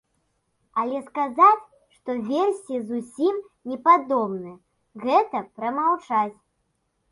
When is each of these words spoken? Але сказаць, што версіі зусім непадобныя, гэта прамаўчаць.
Але 0.83 1.01
сказаць, 1.09 1.65
што 1.97 2.15
версіі 2.31 2.79
зусім 2.89 3.35
непадобныя, 3.75 4.57
гэта 5.07 5.37
прамаўчаць. 5.57 6.35